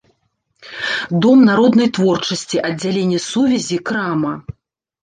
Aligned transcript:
Дом 1.25 1.39
народнай 1.49 1.89
творчасці, 1.99 2.57
аддзяленне 2.71 3.19
сувязі, 3.31 3.77
крама. 3.93 4.33